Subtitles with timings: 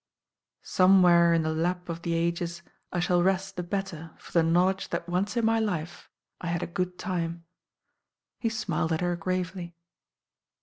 [0.63, 4.89] "Somewhere in the lap of the ages I shall rest the better for the knowledge
[4.89, 6.09] that once in my life
[6.41, 7.45] I had a good time."
[8.39, 9.75] He smiled at her gravely.